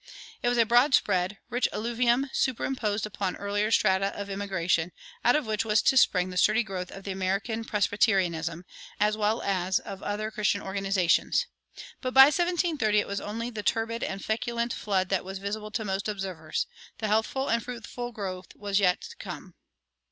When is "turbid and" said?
13.61-14.25